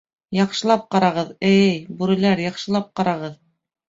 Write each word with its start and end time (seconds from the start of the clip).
—Яҡшылап 0.35 0.85
ҡарағыҙ, 0.95 1.27
э-эй, 1.49 1.75
бүреләр, 1.99 2.41
яҡшылап 2.45 2.89
ҡарағыҙ! 3.01 3.37